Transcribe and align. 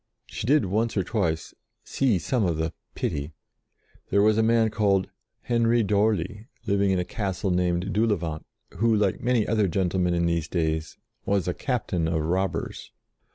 She 0.25 0.47
did, 0.47 0.65
once 0.65 0.97
or 0.97 1.03
twice, 1.03 1.53
see 1.83 2.17
some 2.17 2.43
of 2.43 2.57
the 2.57 2.73
"pity." 2.95 3.33
There 4.09 4.23
was 4.23 4.35
a 4.35 4.41
man 4.41 4.71
called 4.71 5.11
Henry 5.41 5.83
d'Orly, 5.83 6.47
living 6.65 6.89
in 6.89 6.97
a 6.97 7.05
castle 7.05 7.51
named 7.51 7.93
Doulevant, 7.93 8.43
who, 8.77 8.95
like 8.95 9.21
many 9.21 9.47
other 9.47 9.67
gentlemen 9.67 10.15
in 10.15 10.25
these 10.25 10.47
days, 10.47 10.97
was 11.23 11.47
a 11.47 11.53
captain 11.53 12.07
of 12.07 12.23
robbers. 12.23 12.91